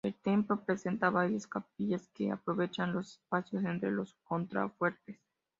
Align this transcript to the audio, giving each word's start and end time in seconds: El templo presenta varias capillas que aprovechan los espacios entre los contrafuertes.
El 0.03 0.15
templo 0.15 0.59
presenta 0.65 1.11
varias 1.11 1.45
capillas 1.45 2.07
que 2.15 2.31
aprovechan 2.31 2.91
los 2.91 3.17
espacios 3.17 3.63
entre 3.65 3.91
los 3.91 4.15
contrafuertes. 4.23 5.19